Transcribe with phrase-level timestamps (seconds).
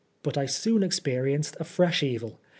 [0.23, 2.39] \\\\\ I soon experienced a fresh evil.